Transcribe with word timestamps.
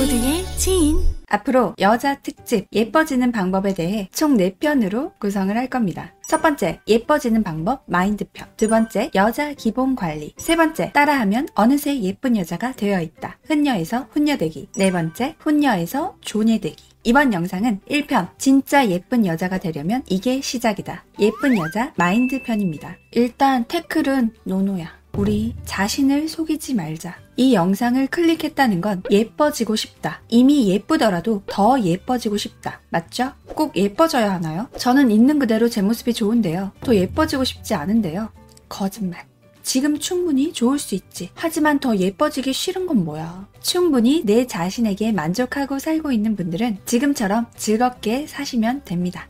모두의 0.00 0.46
지인. 0.56 0.98
앞으로 1.28 1.74
여자 1.78 2.14
특집 2.14 2.66
예뻐지는 2.72 3.32
방법에 3.32 3.74
대해 3.74 4.08
총 4.14 4.38
4편으로 4.38 5.12
구성을 5.18 5.54
할 5.54 5.68
겁니다. 5.68 6.14
첫 6.26 6.40
번째, 6.40 6.80
예뻐지는 6.88 7.42
방법 7.42 7.82
마인드편. 7.84 8.48
두 8.56 8.70
번째, 8.70 9.10
여자 9.14 9.52
기본 9.52 9.94
관리. 9.94 10.32
세 10.38 10.56
번째, 10.56 10.90
따라하면 10.92 11.48
어느새 11.54 12.00
예쁜 12.00 12.38
여자가 12.38 12.72
되어 12.72 13.02
있다. 13.02 13.36
흔녀에서 13.44 14.08
훈녀되기. 14.12 14.70
네 14.76 14.90
번째, 14.90 15.36
훈녀에서 15.38 16.16
조녀되기. 16.22 16.82
이번 17.04 17.34
영상은 17.34 17.80
1편, 17.90 18.30
진짜 18.38 18.88
예쁜 18.88 19.26
여자가 19.26 19.58
되려면 19.58 20.02
이게 20.06 20.40
시작이다. 20.40 21.04
예쁜 21.18 21.58
여자 21.58 21.92
마인드 21.96 22.42
편입니다. 22.42 22.96
일단 23.12 23.64
태클은 23.64 24.30
노노야. 24.44 24.99
우리 25.16 25.54
자신을 25.64 26.28
속이지 26.28 26.74
말자. 26.74 27.16
이 27.36 27.54
영상을 27.54 28.06
클릭했다는 28.08 28.80
건 28.80 29.02
예뻐지고 29.10 29.76
싶다. 29.76 30.20
이미 30.28 30.68
예쁘더라도 30.68 31.42
더 31.46 31.80
예뻐지고 31.80 32.36
싶다. 32.36 32.80
맞죠? 32.90 33.32
꼭 33.46 33.76
예뻐져야 33.76 34.32
하나요? 34.34 34.68
저는 34.76 35.10
있는 35.10 35.38
그대로 35.38 35.68
제 35.68 35.82
모습이 35.82 36.12
좋은데요. 36.12 36.72
더 36.80 36.94
예뻐지고 36.94 37.44
싶지 37.44 37.74
않은데요. 37.74 38.30
거짓말. 38.68 39.24
지금 39.62 39.98
충분히 39.98 40.52
좋을 40.52 40.78
수 40.78 40.94
있지. 40.94 41.30
하지만 41.34 41.78
더 41.78 41.96
예뻐지기 41.96 42.52
싫은 42.52 42.86
건 42.86 43.04
뭐야? 43.04 43.48
충분히 43.60 44.22
내 44.24 44.46
자신에게 44.46 45.12
만족하고 45.12 45.78
살고 45.78 46.12
있는 46.12 46.36
분들은 46.36 46.78
지금처럼 46.86 47.46
즐겁게 47.56 48.26
사시면 48.26 48.82
됩니다. 48.84 49.29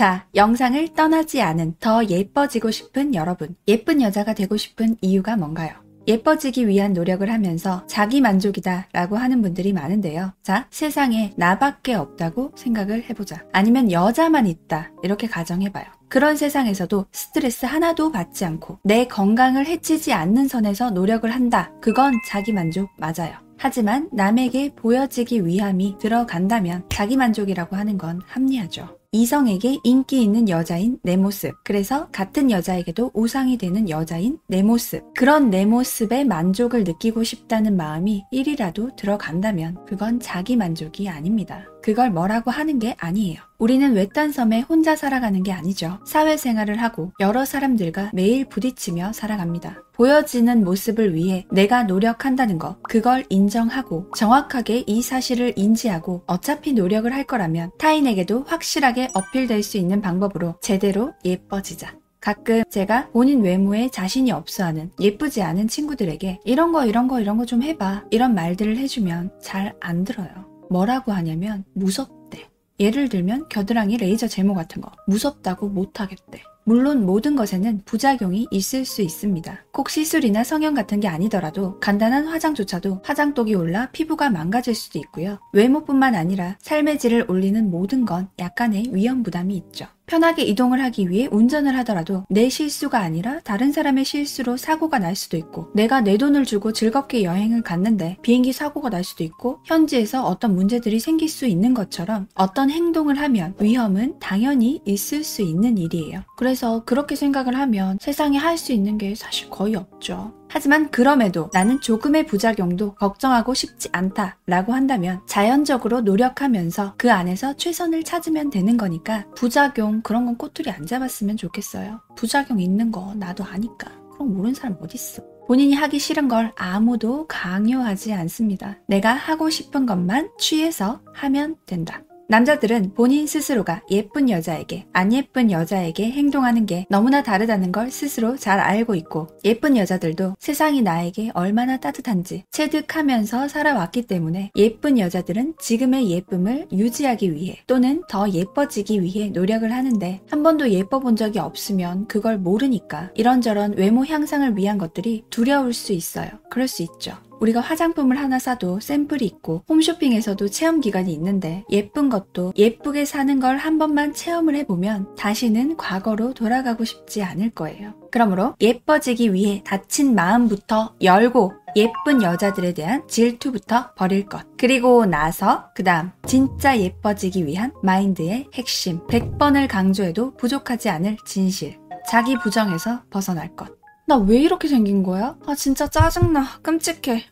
자, 0.00 0.24
영상을 0.34 0.94
떠나지 0.94 1.42
않은 1.42 1.74
더 1.78 2.02
예뻐지고 2.06 2.70
싶은 2.70 3.14
여러분. 3.14 3.54
예쁜 3.68 4.00
여자가 4.00 4.32
되고 4.32 4.56
싶은 4.56 4.96
이유가 5.02 5.36
뭔가요? 5.36 5.72
예뻐지기 6.08 6.66
위한 6.68 6.94
노력을 6.94 7.30
하면서 7.30 7.86
자기 7.86 8.22
만족이다 8.22 8.88
라고 8.94 9.18
하는 9.18 9.42
분들이 9.42 9.74
많은데요. 9.74 10.32
자, 10.42 10.66
세상에 10.70 11.34
나밖에 11.36 11.92
없다고 11.92 12.52
생각을 12.56 13.10
해보자. 13.10 13.44
아니면 13.52 13.92
여자만 13.92 14.46
있다. 14.46 14.90
이렇게 15.02 15.26
가정해봐요. 15.26 15.84
그런 16.08 16.34
세상에서도 16.34 17.04
스트레스 17.12 17.66
하나도 17.66 18.10
받지 18.10 18.46
않고 18.46 18.78
내 18.82 19.06
건강을 19.06 19.66
해치지 19.66 20.14
않는 20.14 20.48
선에서 20.48 20.92
노력을 20.92 21.30
한다. 21.30 21.72
그건 21.82 22.14
자기 22.26 22.54
만족 22.54 22.88
맞아요. 22.96 23.34
하지만 23.58 24.08
남에게 24.14 24.74
보여지기 24.76 25.44
위함이 25.44 25.98
들어간다면 26.00 26.84
자기 26.88 27.18
만족이라고 27.18 27.76
하는 27.76 27.98
건 27.98 28.22
합리하죠. 28.26 28.99
이성에게 29.12 29.78
인기 29.82 30.22
있는 30.22 30.48
여자인 30.48 31.00
내 31.02 31.16
모습. 31.16 31.52
그래서 31.64 32.08
같은 32.12 32.48
여자에게도 32.48 33.10
우상이 33.12 33.58
되는 33.58 33.90
여자인 33.90 34.38
내 34.46 34.62
모습. 34.62 35.02
그런 35.14 35.50
내 35.50 35.64
모습에 35.64 36.22
만족을 36.22 36.84
느끼고 36.84 37.24
싶다는 37.24 37.76
마음이 37.76 38.22
1이라도 38.32 38.94
들어간다면 38.94 39.84
그건 39.84 40.20
자기 40.20 40.54
만족이 40.54 41.08
아닙니다. 41.08 41.64
그걸 41.82 42.10
뭐라고 42.10 42.50
하는 42.50 42.78
게 42.78 42.94
아니에요. 42.98 43.40
우리는 43.58 43.92
외딴 43.94 44.32
섬에 44.32 44.60
혼자 44.60 44.96
살아가는 44.96 45.42
게 45.42 45.52
아니죠. 45.52 45.98
사회생활을 46.06 46.80
하고 46.82 47.12
여러 47.20 47.44
사람들과 47.44 48.10
매일 48.14 48.44
부딪히며 48.46 49.12
살아갑니다. 49.12 49.82
보여지는 49.92 50.64
모습을 50.64 51.14
위해 51.14 51.46
내가 51.50 51.82
노력한다는 51.82 52.58
것, 52.58 52.82
그걸 52.82 53.24
인정하고 53.28 54.10
정확하게 54.16 54.84
이 54.86 55.02
사실을 55.02 55.52
인지하고 55.56 56.22
어차피 56.26 56.72
노력을 56.72 57.12
할 57.12 57.24
거라면 57.24 57.70
타인에게도 57.78 58.44
확실하게 58.46 59.08
어필될 59.14 59.62
수 59.62 59.76
있는 59.76 60.00
방법으로 60.00 60.56
제대로 60.62 61.12
예뻐지자. 61.24 61.94
가끔 62.20 62.62
제가 62.70 63.08
본인 63.12 63.42
외모에 63.42 63.88
자신이 63.88 64.30
없어 64.32 64.64
하는 64.64 64.90
예쁘지 65.00 65.40
않은 65.42 65.68
친구들에게 65.68 66.40
이런 66.44 66.70
거 66.72 66.84
이런 66.84 67.08
거 67.08 67.18
이런 67.20 67.38
거 67.38 67.46
좀 67.46 67.62
해봐 67.62 68.04
이런 68.10 68.34
말들을 68.34 68.76
해주면 68.76 69.32
잘 69.40 69.74
안 69.80 70.04
들어요. 70.04 70.49
뭐라고 70.70 71.12
하냐면 71.12 71.64
무섭대. 71.74 72.48
예를 72.78 73.10
들면 73.10 73.48
겨드랑이 73.50 73.98
레이저 73.98 74.26
제모 74.26 74.54
같은 74.54 74.80
거 74.80 74.90
무섭다고 75.06 75.68
못하겠대. 75.68 76.42
물론 76.64 77.04
모든 77.04 77.36
것에는 77.36 77.82
부작용이 77.84 78.46
있을 78.50 78.84
수 78.84 79.02
있습니다. 79.02 79.64
꼭 79.72 79.90
시술이나 79.90 80.44
성형 80.44 80.74
같은 80.74 81.00
게 81.00 81.08
아니더라도 81.08 81.78
간단한 81.80 82.26
화장조차도 82.26 83.02
화장독이 83.04 83.54
올라 83.54 83.88
피부가 83.92 84.30
망가질 84.30 84.74
수도 84.74 84.98
있고요. 84.98 85.38
외모뿐만 85.52 86.14
아니라 86.14 86.56
삶의 86.60 86.98
질을 86.98 87.26
올리는 87.28 87.70
모든 87.70 88.04
건 88.04 88.28
약간의 88.38 88.90
위험 88.92 89.22
부담이 89.22 89.56
있죠. 89.56 89.86
편하게 90.10 90.42
이동을 90.42 90.82
하기 90.82 91.08
위해 91.08 91.28
운전을 91.30 91.76
하더라도 91.78 92.24
내 92.28 92.48
실수가 92.48 92.98
아니라 92.98 93.38
다른 93.44 93.70
사람의 93.70 94.04
실수로 94.04 94.56
사고가 94.56 94.98
날 94.98 95.14
수도 95.14 95.36
있고 95.36 95.70
내가 95.72 96.00
내 96.00 96.16
돈을 96.18 96.44
주고 96.44 96.72
즐겁게 96.72 97.22
여행을 97.22 97.62
갔는데 97.62 98.16
비행기 98.20 98.52
사고가 98.52 98.90
날 98.90 99.04
수도 99.04 99.22
있고 99.22 99.60
현지에서 99.66 100.24
어떤 100.24 100.56
문제들이 100.56 100.98
생길 100.98 101.28
수 101.28 101.46
있는 101.46 101.74
것처럼 101.74 102.26
어떤 102.34 102.70
행동을 102.70 103.20
하면 103.20 103.54
위험은 103.60 104.18
당연히 104.18 104.80
있을 104.84 105.22
수 105.22 105.42
있는 105.42 105.78
일이에요. 105.78 106.24
그래서 106.36 106.49
그렇게 106.84 107.16
생각을 107.16 107.56
하면 107.58 107.98
세상에 108.00 108.38
할 108.38 108.56
수 108.60 108.72
있는 108.72 108.98
게 108.98 109.14
사실 109.14 109.48
거의 109.48 109.74
없죠. 109.74 110.34
하지만 110.48 110.90
그럼에도 110.90 111.48
나는 111.52 111.80
조금의 111.80 112.26
부작용도 112.26 112.94
걱정하고 112.94 113.54
싶지 113.54 113.88
않다 113.92 114.36
라고 114.46 114.72
한다면 114.74 115.20
자연적으로 115.26 116.00
노력하면서 116.02 116.94
그 116.98 117.10
안에서 117.10 117.56
최선을 117.56 118.02
찾으면 118.02 118.50
되는 118.50 118.76
거니까 118.76 119.24
부작용 119.34 120.02
그런 120.02 120.26
건 120.26 120.36
꼬투리 120.36 120.70
안 120.70 120.84
잡았으면 120.84 121.36
좋겠어요. 121.36 122.00
부작용 122.16 122.60
있는 122.60 122.90
거 122.92 123.14
나도 123.14 123.44
아니까. 123.44 123.90
그럼 124.12 124.34
모르는 124.34 124.54
사람 124.54 124.76
어딨어. 124.80 125.24
본인이 125.46 125.74
하기 125.74 125.98
싫은 125.98 126.28
걸 126.28 126.52
아무도 126.56 127.26
강요하지 127.26 128.12
않습니다. 128.12 128.76
내가 128.86 129.12
하고 129.14 129.50
싶은 129.50 129.86
것만 129.86 130.30
취해서 130.38 131.00
하면 131.14 131.56
된다. 131.66 132.02
남자들은 132.30 132.94
본인 132.94 133.26
스스로가 133.26 133.82
예쁜 133.90 134.30
여자에게 134.30 134.86
안 134.92 135.12
예쁜 135.12 135.50
여자에게 135.50 136.12
행동하는 136.12 136.64
게 136.64 136.86
너무나 136.88 137.24
다르다는 137.24 137.72
걸 137.72 137.90
스스로 137.90 138.36
잘 138.36 138.60
알고 138.60 138.94
있고 138.94 139.26
예쁜 139.44 139.76
여자들도 139.76 140.36
세상이 140.38 140.82
나에게 140.82 141.32
얼마나 141.34 141.78
따뜻한지 141.78 142.44
체득하면서 142.52 143.48
살아왔기 143.48 144.02
때문에 144.02 144.52
예쁜 144.54 145.00
여자들은 145.00 145.54
지금의 145.58 146.08
예쁨을 146.08 146.68
유지하기 146.70 147.34
위해 147.34 147.58
또는 147.66 148.00
더 148.08 148.30
예뻐지기 148.30 149.02
위해 149.02 149.30
노력을 149.30 149.68
하는데 149.68 150.20
한 150.30 150.42
번도 150.44 150.70
예뻐 150.70 151.00
본 151.00 151.16
적이 151.16 151.40
없으면 151.40 152.06
그걸 152.06 152.38
모르니까 152.38 153.10
이런저런 153.16 153.74
외모 153.76 154.06
향상을 154.06 154.56
위한 154.56 154.78
것들이 154.78 155.24
두려울 155.30 155.72
수 155.72 155.92
있어요. 155.92 156.30
그럴 156.48 156.68
수 156.68 156.84
있죠. 156.84 157.16
우리가 157.40 157.60
화장품을 157.60 158.18
하나 158.18 158.38
사도 158.38 158.80
샘플이 158.80 159.24
있고 159.26 159.62
홈쇼핑에서도 159.68 160.48
체험 160.48 160.80
기간이 160.80 161.12
있는데 161.12 161.64
예쁜 161.70 162.08
것도 162.08 162.52
예쁘게 162.56 163.04
사는 163.04 163.38
걸 163.38 163.60
한 163.60 163.78
번만 163.78 164.14
체험을 164.14 164.54
해보면 164.56 165.16
다시는 165.16 165.76
과거로 165.76 166.32
돌아가고 166.34 166.84
싶지 166.84 167.22
않을 167.22 167.50
거예요. 167.50 167.94
그러므로 168.10 168.54
예뻐지기 168.60 169.34
위해 169.34 169.62
닫힌 169.66 170.14
마음부터 170.14 170.94
열고 171.02 171.52
예쁜 171.76 172.22
여자들에 172.22 172.72
대한 172.72 173.06
질투부터 173.06 173.92
버릴 173.94 174.26
것. 174.26 174.46
그리고 174.56 175.04
나서 175.04 175.68
그 175.74 175.84
다음 175.84 176.10
진짜 176.26 176.78
예뻐지기 176.78 177.46
위한 177.46 177.72
마인드의 177.82 178.48
핵심. 178.54 179.06
100번을 179.08 179.68
강조해도 179.68 180.34
부족하지 180.36 180.88
않을 180.88 181.16
진실. 181.26 181.78
자기 182.08 182.36
부정에서 182.38 183.02
벗어날 183.10 183.54
것. 183.54 183.79
나 184.10 184.18
왜 184.18 184.42
이렇게 184.42 184.66
생긴 184.66 185.04
거야? 185.04 185.38
아 185.46 185.54
진짜 185.54 185.86
짜증나. 185.86 186.58
끔찍해. 186.62 187.22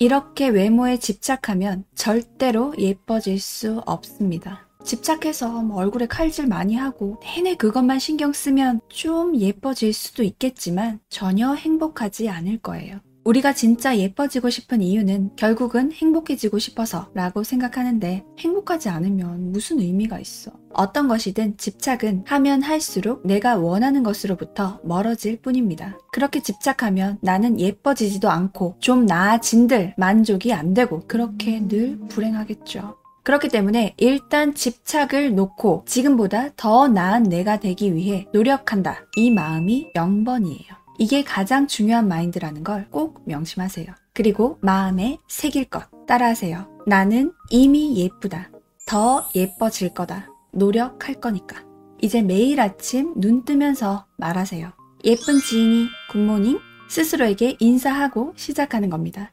이렇게 0.00 0.48
외모에 0.48 0.98
집착하면 0.98 1.84
절대로 1.94 2.74
예뻐질 2.78 3.38
수 3.38 3.80
없습니다. 3.86 4.66
집착해서 4.84 5.62
뭐 5.62 5.76
얼굴에 5.76 6.08
칼질 6.08 6.48
많이 6.48 6.74
하고 6.74 7.20
내내 7.22 7.54
그것만 7.54 8.00
신경 8.00 8.32
쓰면 8.32 8.80
좀 8.88 9.36
예뻐질 9.36 9.92
수도 9.92 10.24
있겠지만 10.24 10.98
전혀 11.10 11.54
행복하지 11.54 12.28
않을 12.28 12.58
거예요. 12.58 12.98
우리가 13.24 13.52
진짜 13.52 13.96
예뻐지고 13.96 14.50
싶은 14.50 14.82
이유는 14.82 15.36
결국은 15.36 15.92
행복해지고 15.92 16.58
싶어서 16.58 17.08
라고 17.14 17.44
생각하는데 17.44 18.24
행복하지 18.36 18.88
않으면 18.88 19.52
무슨 19.52 19.78
의미가 19.78 20.18
있어. 20.18 20.50
어떤 20.72 21.08
것이든 21.08 21.56
집착은 21.56 22.24
하면 22.26 22.62
할수록 22.62 23.26
내가 23.26 23.56
원하는 23.56 24.02
것으로부터 24.02 24.80
멀어질 24.84 25.40
뿐입니다. 25.40 25.98
그렇게 26.12 26.42
집착하면 26.42 27.18
나는 27.22 27.58
예뻐지지도 27.58 28.30
않고 28.30 28.76
좀 28.80 29.06
나아진들 29.06 29.94
만족이 29.96 30.52
안 30.52 30.74
되고 30.74 31.02
그렇게 31.06 31.66
늘 31.66 31.98
불행하겠죠. 32.08 32.96
그렇기 33.22 33.48
때문에 33.48 33.94
일단 33.98 34.54
집착을 34.54 35.34
놓고 35.34 35.84
지금보다 35.86 36.50
더 36.56 36.88
나은 36.88 37.24
내가 37.24 37.60
되기 37.60 37.94
위해 37.94 38.26
노력한다. 38.32 39.04
이 39.16 39.30
마음이 39.30 39.92
0번이에요. 39.94 40.80
이게 40.98 41.22
가장 41.24 41.66
중요한 41.66 42.08
마인드라는 42.08 42.64
걸 42.64 42.86
꼭 42.90 43.22
명심하세요. 43.26 43.86
그리고 44.12 44.58
마음에 44.60 45.18
새길 45.28 45.66
것 45.66 45.84
따라하세요. 46.06 46.82
나는 46.86 47.32
이미 47.50 47.96
예쁘다. 47.96 48.50
더 48.86 49.28
예뻐질 49.34 49.94
거다. 49.94 50.28
노력할 50.52 51.16
거니까. 51.16 51.64
이제 52.02 52.22
매일 52.22 52.60
아침 52.60 53.12
눈 53.16 53.44
뜨면서 53.44 54.06
말하세요. 54.16 54.70
예쁜 55.04 55.40
지인이 55.40 55.88
굿모닝 56.10 56.58
스스로에게 56.88 57.56
인사하고 57.60 58.32
시작하는 58.36 58.90
겁니다. 58.90 59.32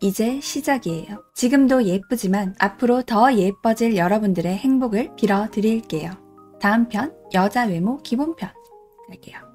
이제 0.00 0.40
시작이에요. 0.40 1.24
지금도 1.34 1.84
예쁘지만 1.84 2.54
앞으로 2.58 3.02
더 3.02 3.34
예뻐질 3.34 3.96
여러분들의 3.96 4.56
행복을 4.56 5.16
빌어 5.16 5.48
드릴게요. 5.50 6.12
다음 6.60 6.88
편, 6.88 7.12
여자 7.34 7.64
외모 7.64 7.98
기본편. 7.98 8.50
갈게요. 9.08 9.47